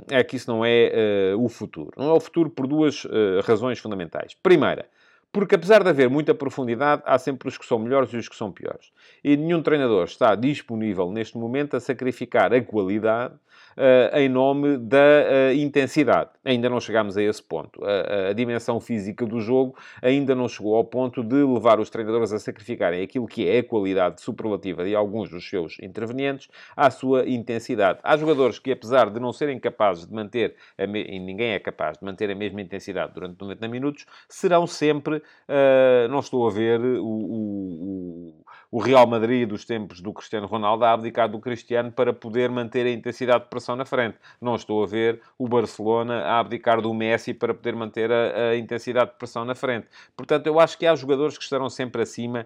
[0.10, 1.91] é, que isso não é uh, o futuro.
[1.97, 4.36] Não é o futuro por duas uh, razões fundamentais.
[4.41, 4.88] Primeira,
[5.32, 8.36] Porque apesar de haver muita profundidade, há sempre os que são melhores e os que
[8.36, 8.92] são piores.
[9.24, 13.36] E nenhum treinador está disponível neste momento a sacrificar a qualidade
[13.78, 16.32] uh, em nome da uh, intensidade.
[16.44, 17.84] Ainda não chegámos a esse ponto.
[17.84, 22.34] A, a, dimensão física do jogo ainda não chegou ao ponto de levar os treinadores
[22.34, 27.28] a sacrificarem aquilo que é a qualidade superlativa de alguns dos seus intervenientes à sua
[27.28, 28.00] intensidade.
[28.04, 32.06] Há jogadores que, apesar de não serem capazes de manter, e ninguém é capaz de
[32.06, 37.06] manter a mesma intensidade durante 90 minutos, serão sempre, uh, não estou a ver o,
[37.06, 42.49] o, o Real Madrid dos tempos do Cristiano Ronaldo a abdicar do Cristiano para poder
[42.49, 44.17] manter a intensidade de pressão na frente.
[44.41, 48.58] Não estou a ver o Barcelona a abdicar do Messi para poder manter a, a
[48.58, 49.88] intensidade de pressão na frente.
[50.15, 52.45] Portanto, eu acho que há jogadores que estarão sempre acima,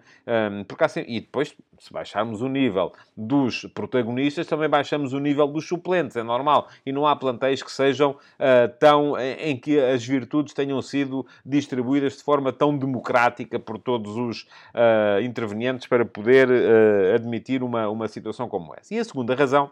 [0.52, 1.16] um, porque sempre...
[1.16, 6.24] e depois, se baixarmos o nível dos protagonistas, também baixamos o nível dos suplentes, é
[6.24, 6.68] normal.
[6.86, 12.18] E não há plantéis que sejam uh, tão, em que as virtudes tenham sido distribuídas
[12.18, 14.42] de forma tão democrática por todos os
[14.76, 18.94] uh, intervenientes para poder uh, admitir uma, uma situação como essa.
[18.94, 19.72] E a segunda razão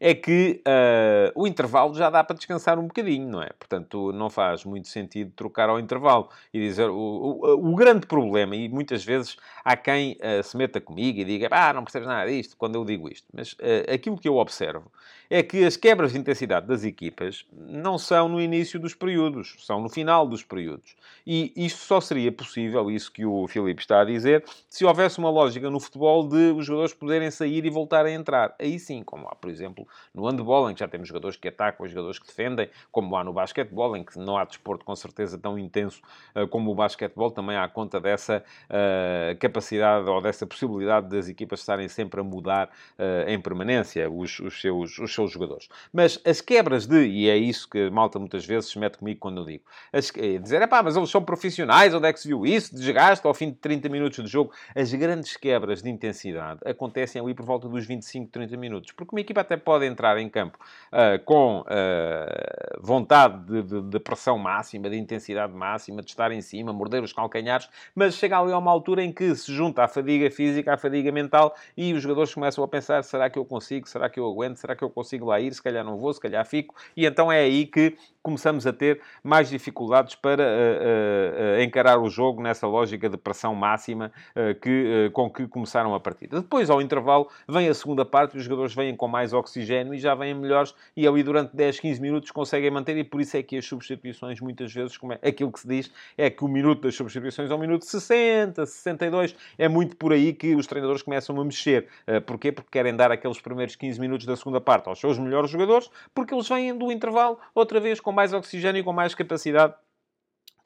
[0.00, 3.50] é que uh, o intervalo já dá para descansar um bocadinho, não é?
[3.58, 6.88] Portanto, não faz muito sentido trocar ao intervalo e dizer.
[6.88, 11.24] O, o, o grande problema, e muitas vezes há quem uh, se meta comigo e
[11.24, 14.36] diga, ah, não percebes nada disto quando eu digo isto, mas uh, aquilo que eu
[14.36, 14.90] observo
[15.30, 19.80] é que as quebras de intensidade das equipas não são no início dos períodos, são
[19.80, 20.96] no final dos períodos.
[21.24, 25.30] E isto só seria possível, isso que o Filipe está a dizer, se houvesse uma
[25.30, 28.56] lógica no futebol de os jogadores poderem sair e voltar a entrar.
[28.58, 31.86] Aí sim, como há, por exemplo, no handball, em que já temos jogadores que atacam
[31.86, 35.56] jogadores que defendem, como há no basquetebol, em que não há desporto com certeza tão
[35.56, 36.02] intenso
[36.34, 41.60] uh, como o basquetebol, também há conta dessa uh, capacidade ou dessa possibilidade das equipas
[41.60, 45.68] estarem sempre a mudar uh, em permanência os, os, seus, os seus jogadores.
[45.92, 49.18] Mas as quebras de, e é isso que a malta muitas vezes se mete comigo
[49.18, 52.28] quando eu digo, as, é dizer, pá, mas eles são profissionais, onde é que se
[52.28, 52.74] viu isso?
[52.74, 54.52] Desgaste ao fim de 30 minutos de jogo.
[54.74, 59.20] As grandes quebras de intensidade acontecem ali por volta dos 25, 30 minutos, porque uma
[59.20, 60.58] equipa até pode entrar em campo
[60.92, 66.40] uh, com uh, vontade de, de, de, pressão máxima, de intensidade máxima, de estar em
[66.40, 69.88] cima, morder os calcanhares, mas chega ali a uma altura em que se junta a
[69.88, 73.88] fadiga física, a fadiga mental e os jogadores começam a pensar: será que eu consigo?
[73.88, 74.56] Será que eu aguento?
[74.56, 75.52] Será que eu consigo lá ir?
[75.54, 76.74] Se calhar não vou, se calhar fico.
[76.96, 82.08] E então é aí que começamos a ter mais dificuldades para uh, uh, encarar o
[82.08, 86.40] jogo nessa lógica de pressão máxima uh, que, com que começaram a partida.
[86.40, 90.14] Depois, ao intervalo, vem a segunda parte, os jogadores vêm com mais oxigênio e já
[90.14, 93.56] vêm melhores e ali durante 10, 15 minutos conseguem manter e por isso é que
[93.56, 96.94] as substituições muitas vezes, como é, aquilo que se diz, é que o minuto das
[96.94, 101.44] substituições é o minuto 60, 62, é muito por aí que os treinadores começam a
[101.44, 101.86] mexer.
[102.26, 102.52] Porquê?
[102.52, 106.34] Porque querem dar aqueles primeiros 15 minutos da segunda parte aos seus melhores jogadores, porque
[106.34, 109.74] eles vêm do intervalo outra vez com com mais oxigênio e com mais capacidade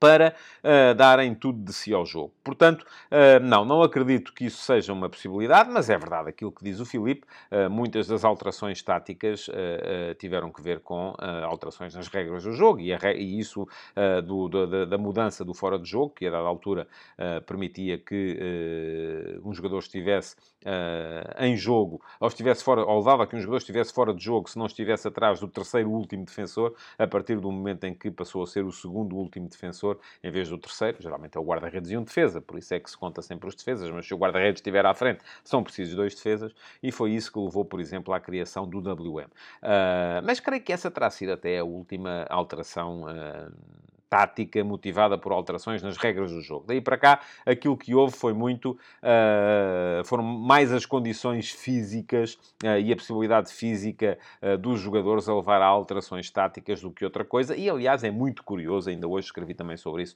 [0.04, 2.30] para uh, darem tudo de si ao jogo.
[2.44, 6.62] Portanto, uh, não, não acredito que isso seja uma possibilidade, mas é verdade aquilo que
[6.62, 7.26] diz o Filipe.
[7.50, 9.48] Uh, muitas das alterações táticas
[10.18, 11.14] tiveram que ver com
[11.48, 13.66] alterações nas regras do jogo e, e isso
[14.24, 16.86] do, da, da, mudança do fora de jogo, que a dada altura
[17.46, 20.36] permitia que um jogador estivesse
[21.38, 24.58] em jogo, ou estivesse fora, ou levava que um jogador estivesse fora de jogo se
[24.58, 28.46] não estivesse atrás do terceiro último defensor, a partir do momento em que passou a
[28.46, 30.98] ser o segundo último defensor defensor em vez do terceiro.
[31.00, 33.54] Geralmente é o guarda-redes e um defesa, por isso é que se conta sempre os
[33.54, 36.52] defesas, mas se o guarda-redes estiver à frente, são precisos dois defesas,
[36.82, 39.24] e foi isso que levou, por exemplo, à criação do WM.
[39.24, 39.28] Uh,
[39.62, 43.02] ah, mas creio que essa terá sido até a última alteração.
[43.02, 43.52] Uh,
[44.14, 46.66] tática motivada por alterações nas regras do jogo.
[46.68, 48.78] Daí para cá, aquilo que houve foi muito.
[49.02, 55.34] Uh, foram mais as condições físicas uh, e a possibilidade física uh, dos jogadores a
[55.34, 57.56] levar a alterações táticas do que outra coisa.
[57.56, 60.14] E aliás, é muito curioso, ainda hoje escrevi também sobre isso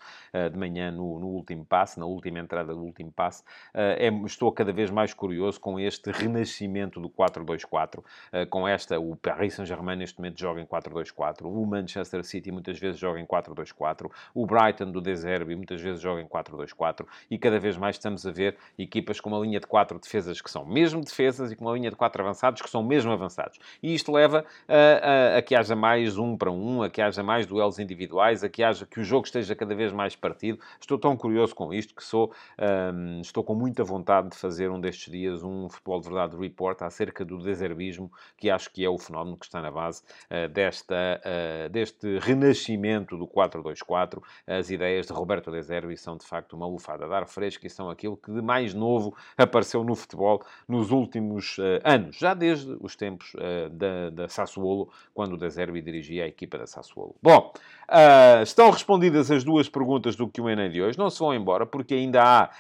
[0.53, 3.43] de manhã no, no, último passe, na última entrada do último passe.
[3.75, 8.03] É, estou cada vez mais curioso com este renascimento do 4-2-4,
[8.51, 9.01] com esta.
[9.01, 13.27] O Paris Saint-Germain neste momento joga em 4-2-4, o Manchester City muitas vezes joga em
[13.27, 13.88] 4-2-4.
[13.89, 18.27] 4 O Brighton do Deserbi muitas vezes joga em 4-2-4 e cada vez mais estamos
[18.27, 21.65] a ver equipas com uma linha de 4 defesas que são mesmo defesas e com
[21.65, 23.59] uma linha de 4 avançados que são mesmo avançados.
[23.83, 27.23] E isto leva a, a, a que haja mais um para um, a que haja
[27.23, 30.59] mais duelos individuais, a que haja que o jogo esteja cada vez mais partido.
[30.81, 34.81] Estou tão curioso com isto que sou, um, estou com muita vontade de fazer um
[34.81, 38.99] destes dias um Futebol de Verdade Report acerca do deserbismo, que acho que é o
[38.99, 44.23] fenómeno que está na base uh, desta, uh, deste renascimento do 4-2-4 4-2-4.
[44.47, 47.71] As ideias de Roberto De Zerbi são, de facto, uma lufada de ar fresco e
[47.71, 52.77] são aquilo que de mais novo apareceu no futebol nos últimos uh, anos, já desde
[52.81, 57.15] os tempos uh, da, da Sassuolo, quando o De Zerbi dirigia a equipa da Sassuolo.
[57.23, 57.53] Bom,
[57.89, 60.99] uh, estão respondidas as duas perguntas do Q&A de hoje.
[60.99, 62.51] Não se vão embora, porque ainda há,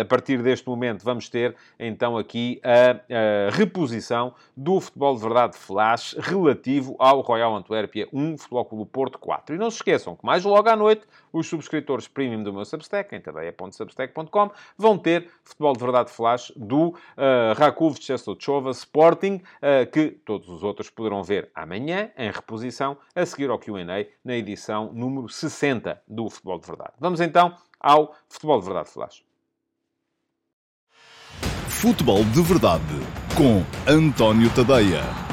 [0.00, 5.56] a partir deste momento, vamos ter, então, aqui a, a reposição do Futebol de Verdade
[5.56, 9.54] Flash relativo ao Royal Antuérpia 1, Futebol Clube Porto 4.
[9.54, 13.14] E não se esqueçam que mais logo à noite, os subscritores premium do meu Substack,
[13.14, 17.96] em tadeia.substack.com, vão ter Futebol de Verdade Flash do uh, Rakov
[18.38, 23.58] Chova Sporting, uh, que todos os outros poderão ver amanhã, em reposição, a seguir ao
[23.58, 23.84] Q&A,
[24.24, 26.92] na edição número 60 do Futebol de Verdade.
[26.98, 29.22] Vamos então ao Futebol de Verdade Flash.
[31.68, 32.84] Futebol de Verdade
[33.36, 35.29] com António Tadeia.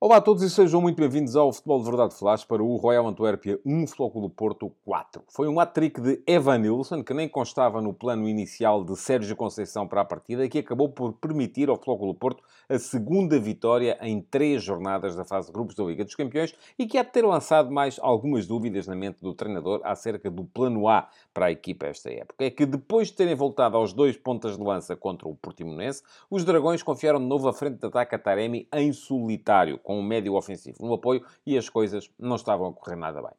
[0.00, 3.08] Olá a todos e sejam muito bem-vindos ao Futebol de Verdade Flash para o Royal
[3.08, 5.24] Antuérpia 1, Futebol do Porto 4.
[5.26, 9.88] Foi um hat-trick de Evan Nilsson, que nem constava no plano inicial de Sérgio Conceição
[9.88, 13.98] para a partida e que acabou por permitir ao Futebol do Porto a segunda vitória
[14.00, 17.10] em três jornadas da fase de grupos da Liga dos Campeões e que há de
[17.10, 21.50] ter lançado mais algumas dúvidas na mente do treinador acerca do plano A para a
[21.50, 22.44] equipa esta época.
[22.44, 26.44] É que depois de terem voltado aos dois pontas de lança contra o Portimonense, os
[26.44, 30.34] Dragões confiaram de novo a frente de ataque a Taremi em solitário, com um médio
[30.34, 33.30] ofensivo no apoio e as coisas não estavam a correr nada bem.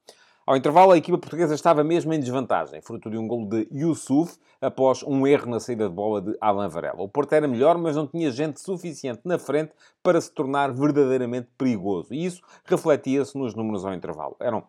[0.47, 4.35] Ao intervalo, a equipa portuguesa estava mesmo em desvantagem, fruto de um gol de Yusuf,
[4.59, 7.03] após um erro na saída de bola de Alan Varela.
[7.03, 11.49] O Porto era melhor, mas não tinha gente suficiente na frente para se tornar verdadeiramente
[11.55, 12.11] perigoso.
[12.15, 14.35] E isso refletia-se nos números ao intervalo.
[14.39, 14.63] Eram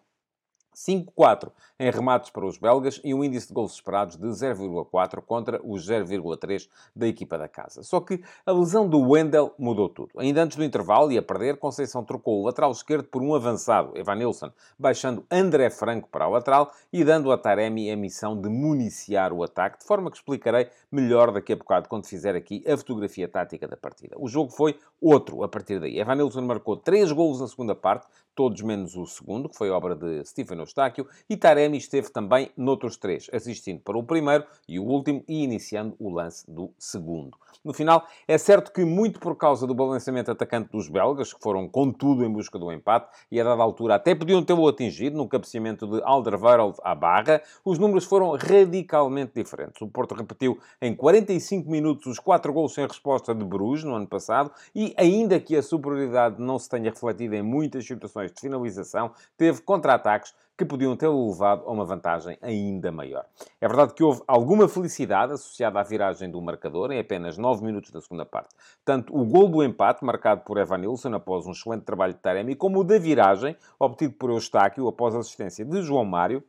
[0.86, 5.60] 5-4 em remates para os belgas e um índice de gols esperados de 0,4 contra
[5.64, 7.82] os 0,3 da equipa da casa.
[7.82, 10.10] Só que a lesão do Wendel mudou tudo.
[10.18, 13.96] Ainda antes do intervalo e a perder, Conceição trocou o lateral esquerdo por um avançado,
[13.96, 19.32] Evanilson, baixando André Franco para o lateral e dando a Taremi a missão de municiar
[19.32, 23.28] o ataque, de forma que explicarei melhor daqui a bocado quando fizer aqui a fotografia
[23.28, 24.16] tática da partida.
[24.18, 25.98] O jogo foi outro a partir daí.
[25.98, 30.24] Evanilson marcou 3 golos na segunda parte, todos menos o segundo, que foi obra de
[30.24, 35.22] Stephen Eustáquio, e Taremi esteve também noutros três, assistindo para o primeiro e o último
[35.28, 37.36] e iniciando o lance do segundo.
[37.64, 41.68] No final, é certo que muito por causa do balanceamento atacante dos belgas, que foram
[41.68, 45.28] com tudo em busca do empate, e a dada altura até podiam tê-lo atingido no
[45.28, 49.80] cabeceamento de Alderweireld à barra, os números foram radicalmente diferentes.
[49.82, 54.06] O Porto repetiu em 45 minutos os quatro gols sem resposta de Bruges no ano
[54.06, 59.12] passado, e ainda que a superioridade não se tenha refletido em muitas situações de finalização,
[59.36, 63.24] teve contra-ataques que podiam ter levado a uma vantagem ainda maior.
[63.58, 67.90] É verdade que houve alguma felicidade associada à viragem do marcador em apenas 9 minutos
[67.90, 68.50] da segunda parte.
[68.84, 72.54] Tanto o gol do empate, marcado por Evan Nilsson após um excelente trabalho de Taremi,
[72.54, 76.44] como o da viragem, obtido por Eustáquio após a assistência de João Mário,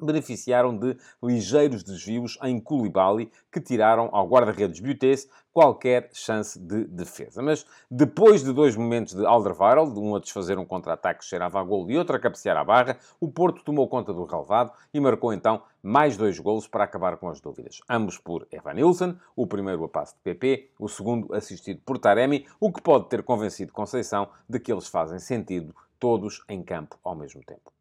[0.00, 7.40] beneficiaram de ligeiros desvios em Koulibaly, que tiraram ao guarda-redes Butez qualquer chance de defesa.
[7.40, 11.62] Mas depois de dois momentos de Alderweireld, um a desfazer um contra-ataque que cheirava a
[11.62, 15.32] gol e outro a cabecear à barra, o Porto tomou conta do relevado e marcou
[15.32, 17.80] então mais dois golos para acabar com as dúvidas.
[17.88, 22.46] Ambos por Evan Nilsson, o primeiro a passe de PP, o segundo assistido por Taremi,
[22.58, 27.14] o que pode ter convencido Conceição de que eles fazem sentido todos em campo ao
[27.14, 27.72] mesmo tempo.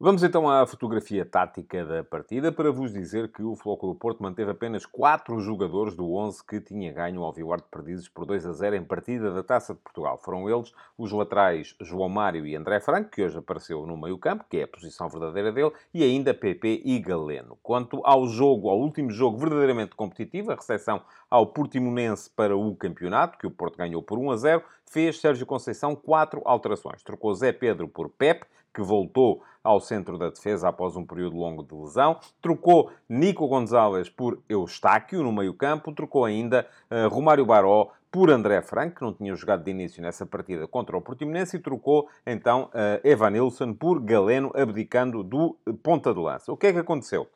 [0.00, 4.22] Vamos então à fotografia tática da partida para vos dizer que o Floco do Porto
[4.22, 8.46] manteve apenas 4 jogadores do 11 que tinha ganho ao Vivar de Perdizes por 2
[8.46, 10.16] a 0 em partida da Taça de Portugal.
[10.16, 14.58] Foram eles os laterais João Mário e André Franco, que hoje apareceu no meio-campo, que
[14.58, 17.58] é a posição verdadeira dele, e ainda PP e Galeno.
[17.60, 23.36] Quanto ao jogo, ao último jogo verdadeiramente competitivo, a recepção ao Portimonense para o campeonato,
[23.36, 27.02] que o Porto ganhou por 1 a 0, fez Sérgio Conceição quatro alterações.
[27.02, 28.46] Trocou Zé Pedro por Pep,
[28.78, 32.20] que voltou ao centro da defesa após um período longo de lesão.
[32.40, 35.92] Trocou Nico Gonzalez por Eustáquio no meio-campo.
[35.92, 40.24] Trocou ainda uh, Romário Baró por André Franco, que não tinha jogado de início nessa
[40.24, 46.20] partida contra o Portimonense, e trocou então uh, Evanilson por Galeno, abdicando do ponta de
[46.20, 46.52] lança.
[46.52, 47.28] O que é que aconteceu?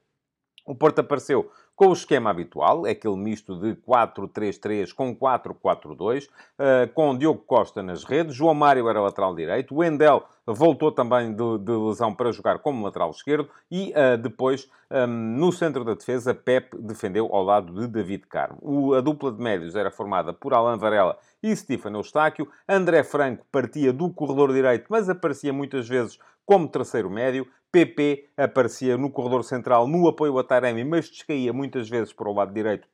[0.64, 1.50] O Porto apareceu
[1.82, 8.04] com o esquema habitual, aquele misto de 4-3-3 com 4-4-2, eh, com Diogo Costa nas
[8.04, 12.84] redes, João Mário era lateral direito, Wendel voltou também de, de, lesão para jogar como
[12.84, 17.88] lateral esquerdo e uh, depois, ehm, no centro da defesa, Pep defendeu ao lado de
[17.88, 18.94] David Carmo.
[18.94, 22.48] A dupla de médios era formada por Alan Varela e Stefano Eustáquio.
[22.68, 27.46] André Franco partia do corredor direito, mas aparecia muitas vezes como terceiro médio.
[27.72, 32.34] PP aparecia no corredor central no apoio a Taremi, mas descaía muitas vezes para o
[32.34, 32.86] lado direito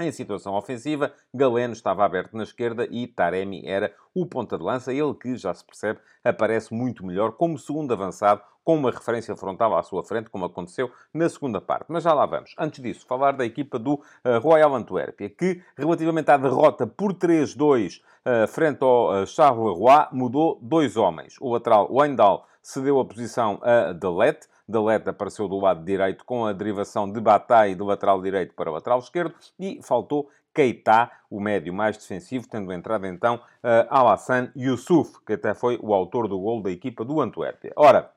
[0.00, 4.92] em situação ofensiva, Galeno estava aberto na esquerda e Taremi era o ponta de lança,
[4.92, 9.76] ele que, já se percebe, aparece muito melhor como segundo avançado, com uma referência frontal
[9.76, 11.86] à sua frente, como aconteceu na segunda parte.
[11.88, 12.54] Mas já lá vamos.
[12.58, 17.98] Antes disso, falar da equipa do uh, Royal Antuérpia, que, relativamente à derrota por 3-2
[17.98, 21.36] uh, eh, frente ao uh, Charleroi, mudou dois homens.
[21.40, 26.52] O lateral Wendell cedeu a posição a Delete, Delet apareceu do lado direito com a
[26.52, 31.72] derivação de Bataille do lateral direito para o lateral esquerdo e faltou Keita, o médio
[31.72, 36.62] mais defensivo, tendo entrado então uh, Alassane Youssouf, que até foi o autor do gol
[36.62, 37.72] da equipa do Antuérpia.
[37.76, 38.10] Ora,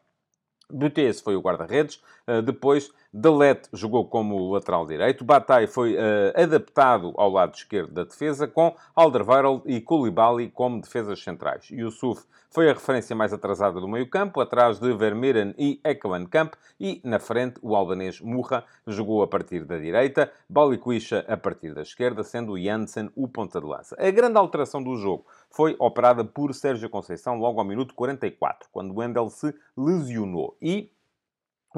[0.69, 7.13] Butez foi o guarda-redes, uh, depois Delet jogou como lateral direito, Bataille foi uh, adaptado
[7.15, 11.69] ao lado esquerdo da defesa, com Alderweireld e Koulibaly como defesas centrais.
[11.69, 17.19] Yusuf foi a referência mais atrasada do meio-campo, atrás de Vermeeren e Ekkelenkamp, e na
[17.19, 22.59] frente o albanês Murra jogou a partir da direita, Balikwisha a partir da esquerda, sendo
[22.59, 23.95] Janssen o ponta de lança.
[23.99, 28.95] A grande alteração do jogo foi operada por Sérgio Conceição logo ao minuto 44, quando
[28.95, 30.57] Wendel se lesionou.
[30.59, 30.91] E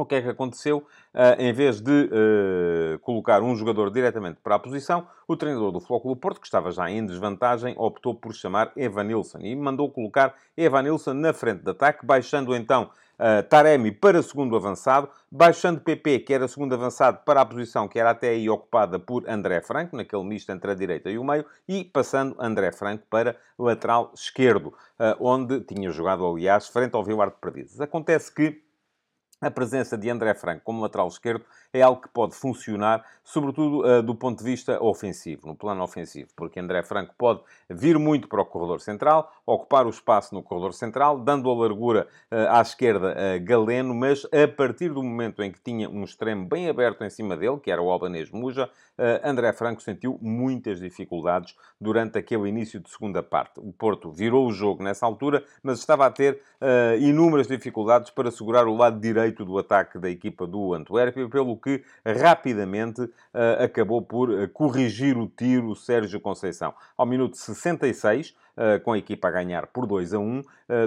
[0.02, 0.80] o que é que aconteceu?
[1.14, 5.80] Uh, em vez de uh, colocar um jogador diretamente para a posição, o treinador do
[5.80, 11.14] Flóculo Porto, que estava já em desvantagem, optou por chamar Evanilson e mandou colocar Evanilson
[11.14, 12.90] na frente de ataque, baixando então
[13.20, 17.98] uh, Taremi para segundo avançado, baixando PP, que era segundo avançado, para a posição que
[17.98, 21.46] era até aí ocupada por André Franco, naquele misto entre a direita e o meio,
[21.68, 24.74] e passando André Franco para lateral esquerdo,
[25.20, 27.80] onde tinha jogado, aliás, frente ao Vilar de Perdizes.
[27.80, 28.65] Acontece que
[29.46, 34.02] a presença de André Franco como lateral esquerdo é algo que pode funcionar, sobretudo uh,
[34.02, 38.42] do ponto de vista ofensivo, no plano ofensivo, porque André Franco pode vir muito para
[38.42, 43.36] o corredor central, ocupar o espaço no corredor central, dando a largura uh, à esquerda
[43.36, 47.10] a Galeno, mas a partir do momento em que tinha um extremo bem aberto em
[47.10, 52.50] cima dele, que era o albanês Muja, uh, André Franco sentiu muitas dificuldades durante aquele
[52.50, 53.60] início de segunda parte.
[53.60, 56.42] O Porto virou o jogo nessa altura, mas estava a ter
[57.00, 61.84] inúmeras dificuldades para segurar o lado direito do ataque da equipa do Antuérpia, pelo que
[62.06, 66.74] rapidamente uh, acabou por uh, corrigir o tiro Sérgio Conceição.
[66.96, 70.42] Ao minuto 66, uh, com a equipa a ganhar por 2 a 1,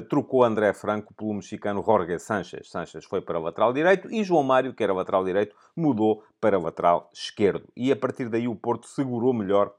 [0.08, 2.70] trocou André Franco pelo mexicano Jorge Sanchez.
[2.70, 7.10] Sanchez foi para lateral direito e João Mário, que era lateral direito, mudou para lateral
[7.12, 7.68] esquerdo.
[7.76, 9.72] E a partir daí o Porto segurou melhor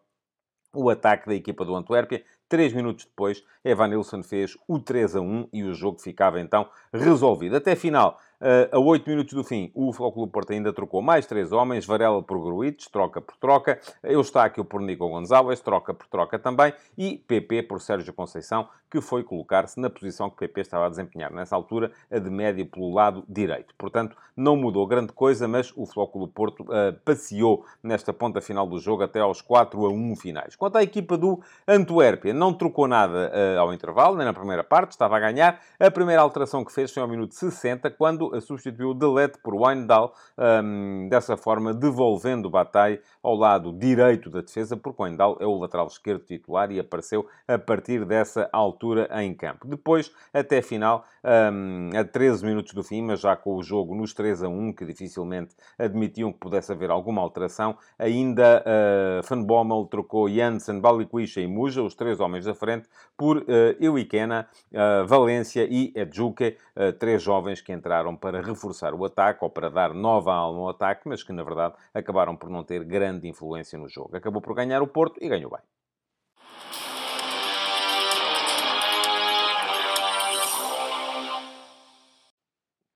[0.74, 2.24] o ataque da equipa do Antuérpia.
[2.48, 7.56] Três minutos depois, Evanilson fez o 3 a 1 e o jogo ficava então resolvido.
[7.56, 11.52] Até final, Uh, a 8 minutos do fim, o Futebol Porto ainda trocou mais três
[11.52, 16.74] homens, Varela por Gruites, troca por troca, Eustáquio por Nico Gonzalez, troca por troca também,
[16.98, 21.34] e PP por Sérgio Conceição, que foi colocar-se na posição que PP estava a desempenhar
[21.34, 23.76] nessa altura, a de médio pelo lado direito.
[23.78, 28.80] Portanto, não mudou grande coisa, mas o Futebol Porto uh, passeou nesta ponta final do
[28.80, 30.56] jogo até aos 4 a 1 finais.
[30.56, 34.92] Quanto à equipa do Antuérpia, não trocou nada uh, ao intervalo, nem na primeira parte,
[34.92, 35.60] estava a ganhar.
[35.78, 41.08] A primeira alteração que fez foi ao minuto 60, quando substituiu Delete por Windal, um,
[41.10, 45.88] dessa forma devolvendo o Bataille ao lado direito da defesa, porque Windal é o lateral
[45.88, 49.68] esquerdo titular e apareceu a partir dessa altura em campo.
[49.68, 54.14] Depois, até final, um, a 13 minutos do fim, mas já com o jogo nos
[54.14, 59.86] 3 a 1, que dificilmente admitiam que pudesse haver alguma alteração, ainda uh, Van Bommel
[59.86, 63.44] trocou Janssen, Balikwisha e Muja, os três homens da frente, por uh,
[63.80, 69.50] Iwikena, uh, Valência e Edjuke, uh, três jovens que entraram para reforçar o ataque ou
[69.50, 73.28] para dar nova alma ao ataque, mas que na verdade acabaram por não ter grande
[73.28, 74.16] influência no jogo.
[74.16, 75.62] Acabou por ganhar o Porto e ganhou bem.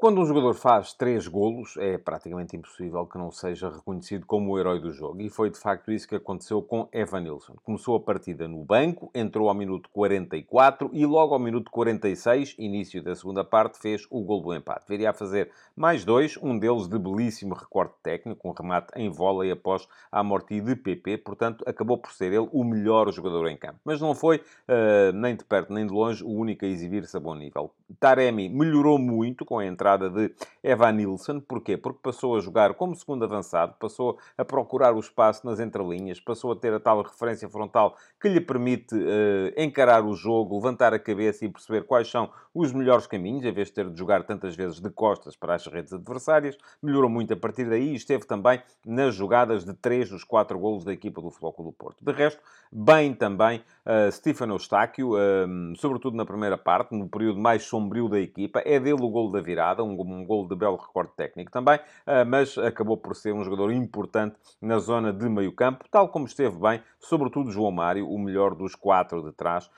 [0.04, 4.60] Quando um jogador faz três golos, é praticamente impossível que não seja reconhecido como o
[4.60, 5.22] herói do jogo.
[5.22, 7.56] E foi de facto isso que aconteceu com Evan Nilsson.
[7.64, 13.01] Começou a partida no banco, entrou ao minuto 44 e logo ao minuto 46, início
[13.01, 14.84] da segunda parte, fez o gol do empate.
[14.89, 19.51] Viria a fazer mais dois, um deles de belíssimo recorte técnico, um remate em vôlei
[19.51, 21.20] após a morte de PP.
[21.20, 23.80] Portanto, acabou por ser ele o melhor jogador em campo.
[23.86, 27.22] Mas não foi, uh, nem de perto nem de longe, o único a exibir-se a
[27.22, 27.72] bom nível.
[28.01, 30.33] Taremi melhorou muito com a entrada de
[30.63, 31.39] Evan Nilsson.
[31.39, 31.77] Porquê?
[31.77, 36.51] Porque passou a jogar como segundo avançado, passou a procurar o espaço nas entrelinhas, passou
[36.51, 40.99] a ter a tal referência frontal que lhe permite uh, encarar o jogo, levantar a
[40.99, 44.55] cabeça e perceber quais são os melhores caminhos, em vez de ter de jogar tantas
[44.55, 46.57] vezes de costas para as redes adversárias.
[46.81, 50.83] Melhorou muito a partir daí e esteve também nas jogadas de três dos quatro golos
[50.83, 52.03] da equipa do Flóculo do Porto.
[52.03, 52.41] De resto,
[52.71, 58.19] bem também uh, Stefano Eustáquio, uh, sobretudo na primeira parte, no período mais sombrio da
[58.19, 58.61] equipa.
[58.65, 61.79] É dele o golo da virada, um, um gol de belo recorde técnico também,
[62.27, 66.57] mas acabou por ser um jogador importante na zona de meio campo, tal como esteve
[66.57, 69.69] bem, sobretudo João Mário, o melhor dos quatro de trás,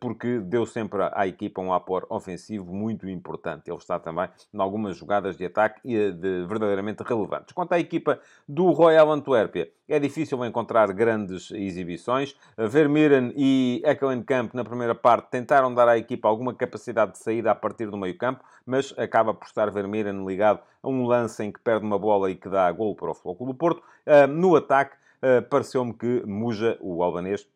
[0.00, 3.70] porque deu sempre à equipa um apoio ofensivo muito importante.
[3.70, 7.52] Ele está também em algumas jogadas de ataque de, verdadeiramente relevantes.
[7.52, 12.34] Quanto à equipa do Royal Antuérpia, é difícil encontrar grandes exibições.
[12.56, 17.54] Vermeeren e Ekkelenkamp, na primeira parte, tentaram dar à equipa alguma capacidade de saída a
[17.54, 21.60] partir do meio campo, mas acaba por estar Vermeeren ligado a um lance em que
[21.60, 23.82] perde uma bola e que dá gol para o Flóculo do Porto.
[24.06, 27.48] Ah, no ataque, ah, pareceu-me que Muja, o albanês,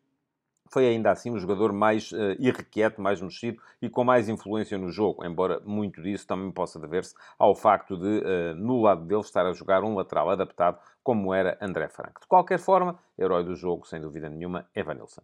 [0.70, 4.90] foi ainda assim o jogador mais uh, irrequieto, mais mexido e com mais influência no
[4.90, 9.46] jogo, embora muito disso também possa dever-se ao facto de, uh, no lado dele, estar
[9.46, 12.20] a jogar um lateral adaptado, como era André Franco.
[12.20, 15.22] De qualquer forma, herói do jogo, sem dúvida nenhuma, Evanilson.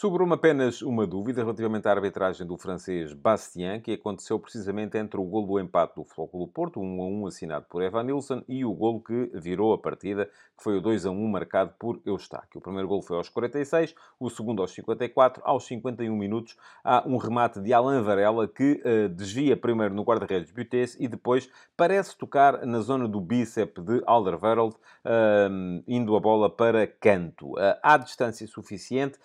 [0.00, 5.24] Sobrou-me apenas uma dúvida relativamente à arbitragem do francês Bastien, que aconteceu precisamente entre o
[5.24, 8.72] gol do empate do Flóculo Porto, 1 a 1 assinado por Evan Nilsson, e o
[8.72, 10.26] gol que virou a partida,
[10.56, 12.58] que foi o 2 a 1 marcado por Eustáquio.
[12.58, 15.42] O primeiro gol foi aos 46, o segundo aos 54.
[15.44, 20.52] Aos 51 minutos há um remate de Alain Varela que uh, desvia primeiro no guarda-redes
[20.52, 26.48] Butez e depois parece tocar na zona do bíceps de Alderweireld, uh, indo a bola
[26.48, 27.54] para canto.
[27.54, 29.18] Uh, há distância suficiente,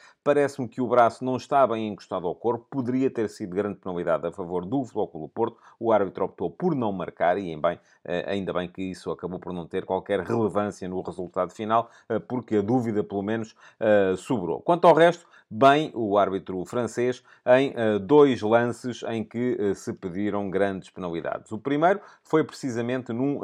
[0.64, 4.26] parece-me que o braço não está bem encostado ao corpo, poderia ter sido grande penalidade
[4.28, 5.58] a favor do Flóculo Porto.
[5.80, 9.54] O árbitro optou por não marcar e, bem, eh, ainda bem que isso acabou por
[9.54, 14.62] não ter qualquer relevância no resultado final, eh, porque a dúvida, pelo menos, eh, sobrou.
[14.62, 15.26] Quanto ao resto,
[15.56, 21.52] bem o árbitro francês em dois lances em que se pediram grandes penalidades.
[21.52, 23.40] O primeiro foi precisamente num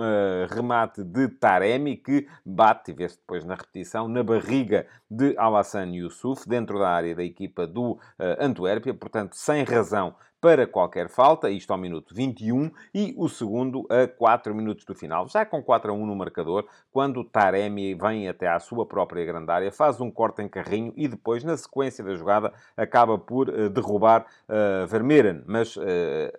[0.50, 6.50] remate de Taremi, que bate, e vê-se depois na repetição, na barriga de Alassane Youssouf,
[6.50, 8.00] dentro da área da equipa do
[8.40, 14.08] Antuérpia, portanto, sem razão para qualquer falta, isto ao minuto 21, e o segundo a
[14.08, 18.48] 4 minutos do final, já com 4 a 1 no marcador, quando Taremi vem até
[18.48, 22.16] à sua própria grande área, faz um corte em carrinho e depois, na sequência da
[22.16, 25.82] jogada, acaba por uh, derrubar uh, Vermeeren, mas uh,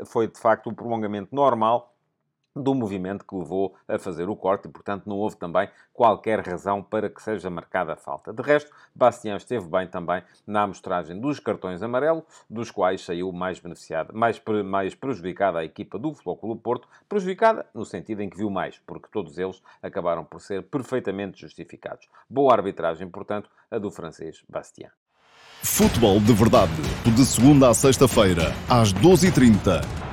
[0.06, 1.90] foi de facto o prolongamento normal
[2.54, 6.82] do movimento que levou a fazer o corte e, portanto, não houve também qualquer razão
[6.82, 8.32] para que seja marcada a falta.
[8.32, 13.60] De resto, Bastião esteve bem também na amostragem dos cartões amarelo, dos quais saiu mais
[13.60, 18.50] beneficiada, mais, mais prejudicada a equipa do Flóculo Porto, prejudicada no sentido em que viu
[18.50, 22.08] mais, porque todos eles acabaram por ser perfeitamente justificados.
[22.28, 24.90] Boa arbitragem, portanto, a do francês Bastião.
[25.62, 26.72] Futebol de verdade,
[27.04, 30.09] de segunda a sexta-feira, às 12h30